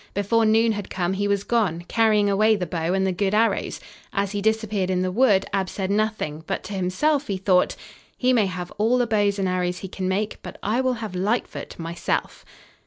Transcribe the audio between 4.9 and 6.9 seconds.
the wood Ab said nothing, but to